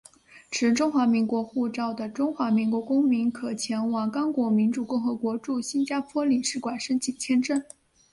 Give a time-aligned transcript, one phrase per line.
[0.49, 7.63] 持中华民国护照的中华民国公民可前往刚果民主共和国驻新加坡领事馆申请签证。